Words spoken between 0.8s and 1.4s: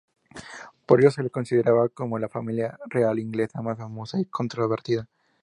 Por ello se la